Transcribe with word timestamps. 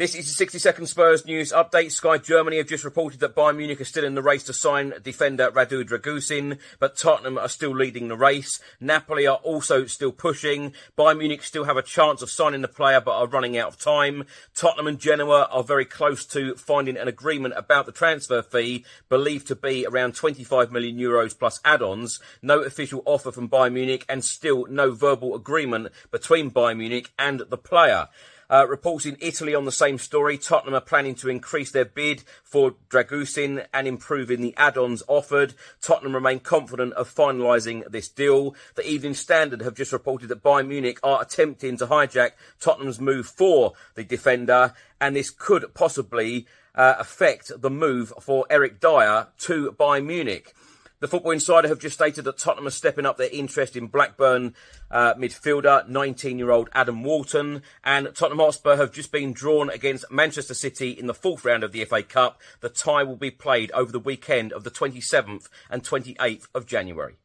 This 0.00 0.14
is 0.14 0.28
the 0.28 0.32
60 0.32 0.58
second 0.60 0.86
Spurs 0.86 1.26
news 1.26 1.52
update. 1.52 1.92
Sky 1.92 2.16
Germany 2.16 2.56
have 2.56 2.68
just 2.68 2.84
reported 2.84 3.20
that 3.20 3.36
Bayern 3.36 3.58
Munich 3.58 3.82
are 3.82 3.84
still 3.84 4.02
in 4.02 4.14
the 4.14 4.22
race 4.22 4.42
to 4.44 4.54
sign 4.54 4.94
defender 5.02 5.50
Radu 5.50 5.84
Dragusin, 5.84 6.58
but 6.78 6.96
Tottenham 6.96 7.36
are 7.36 7.50
still 7.50 7.76
leading 7.76 8.08
the 8.08 8.16
race. 8.16 8.60
Napoli 8.80 9.26
are 9.26 9.36
also 9.42 9.84
still 9.84 10.10
pushing. 10.10 10.72
Bayern 10.96 11.18
Munich 11.18 11.42
still 11.42 11.64
have 11.64 11.76
a 11.76 11.82
chance 11.82 12.22
of 12.22 12.30
signing 12.30 12.62
the 12.62 12.66
player, 12.66 13.02
but 13.02 13.10
are 13.10 13.26
running 13.26 13.58
out 13.58 13.68
of 13.68 13.78
time. 13.78 14.24
Tottenham 14.54 14.86
and 14.86 14.98
Genoa 14.98 15.46
are 15.50 15.62
very 15.62 15.84
close 15.84 16.24
to 16.28 16.54
finding 16.54 16.96
an 16.96 17.06
agreement 17.06 17.52
about 17.54 17.84
the 17.84 17.92
transfer 17.92 18.40
fee, 18.40 18.86
believed 19.10 19.48
to 19.48 19.54
be 19.54 19.84
around 19.84 20.14
25 20.14 20.72
million 20.72 20.96
euros 20.96 21.38
plus 21.38 21.60
add-ons. 21.62 22.20
No 22.40 22.60
official 22.60 23.02
offer 23.04 23.30
from 23.30 23.50
Bayern 23.50 23.74
Munich 23.74 24.06
and 24.08 24.24
still 24.24 24.64
no 24.70 24.92
verbal 24.92 25.34
agreement 25.34 25.88
between 26.10 26.50
Bayern 26.50 26.78
Munich 26.78 27.12
and 27.18 27.40
the 27.50 27.58
player. 27.58 28.08
Uh, 28.50 28.66
reports 28.66 29.06
in 29.06 29.16
Italy 29.20 29.54
on 29.54 29.64
the 29.64 29.70
same 29.70 29.96
story. 29.96 30.36
Tottenham 30.36 30.74
are 30.74 30.80
planning 30.80 31.14
to 31.14 31.28
increase 31.28 31.70
their 31.70 31.84
bid 31.84 32.24
for 32.42 32.74
Dragusin 32.88 33.64
and 33.72 33.86
improving 33.86 34.40
the 34.42 34.54
add-ons 34.56 35.04
offered. 35.06 35.54
Tottenham 35.80 36.14
remain 36.14 36.40
confident 36.40 36.92
of 36.94 37.14
finalising 37.14 37.88
this 37.88 38.08
deal. 38.08 38.56
The 38.74 38.88
Evening 38.88 39.14
Standard 39.14 39.62
have 39.62 39.74
just 39.74 39.92
reported 39.92 40.28
that 40.30 40.42
Bayern 40.42 40.66
Munich 40.66 40.98
are 41.04 41.22
attempting 41.22 41.76
to 41.76 41.86
hijack 41.86 42.32
Tottenham's 42.58 43.00
move 43.00 43.26
for 43.26 43.74
the 43.94 44.02
defender, 44.02 44.74
and 45.00 45.14
this 45.14 45.30
could 45.30 45.72
possibly 45.72 46.46
uh, 46.74 46.96
affect 46.98 47.52
the 47.60 47.70
move 47.70 48.12
for 48.20 48.46
Eric 48.50 48.80
Dier 48.80 49.28
to 49.38 49.72
Bayern 49.78 50.06
Munich. 50.06 50.54
The 51.00 51.08
Football 51.08 51.32
Insider 51.32 51.68
have 51.68 51.78
just 51.78 51.94
stated 51.94 52.26
that 52.26 52.36
Tottenham 52.36 52.66
are 52.66 52.70
stepping 52.70 53.06
up 53.06 53.16
their 53.16 53.30
interest 53.32 53.74
in 53.74 53.86
Blackburn 53.86 54.54
uh, 54.90 55.14
midfielder, 55.14 55.88
19-year-old 55.88 56.68
Adam 56.74 57.02
Wharton. 57.02 57.62
and 57.82 58.14
Tottenham 58.14 58.40
Hotspur 58.40 58.76
have 58.76 58.92
just 58.92 59.10
been 59.10 59.32
drawn 59.32 59.70
against 59.70 60.10
Manchester 60.10 60.52
City 60.52 60.90
in 60.90 61.06
the 61.06 61.14
fourth 61.14 61.42
round 61.46 61.64
of 61.64 61.72
the 61.72 61.86
FA 61.86 62.02
Cup. 62.02 62.38
The 62.60 62.68
tie 62.68 63.02
will 63.02 63.16
be 63.16 63.30
played 63.30 63.72
over 63.72 63.90
the 63.90 63.98
weekend 63.98 64.52
of 64.52 64.62
the 64.62 64.70
27th 64.70 65.48
and 65.70 65.82
28th 65.82 66.48
of 66.54 66.66
January. 66.66 67.16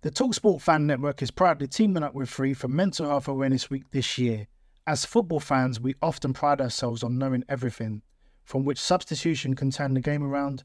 The 0.00 0.10
Talksport 0.10 0.60
Fan 0.60 0.88
Network 0.88 1.22
is 1.22 1.30
proudly 1.30 1.68
teaming 1.68 2.02
up 2.02 2.14
with 2.14 2.28
Free 2.28 2.52
for 2.52 2.66
Mental 2.66 3.06
Health 3.06 3.28
Awareness 3.28 3.70
Week 3.70 3.90
this 3.92 4.18
year. 4.18 4.48
As 4.88 5.04
football 5.04 5.38
fans, 5.38 5.78
we 5.78 5.94
often 6.02 6.32
pride 6.32 6.60
ourselves 6.60 7.04
on 7.04 7.16
knowing 7.16 7.44
everything, 7.48 8.02
from 8.42 8.64
which 8.64 8.80
substitution 8.80 9.54
can 9.54 9.70
turn 9.70 9.94
the 9.94 10.00
game 10.00 10.24
around 10.24 10.64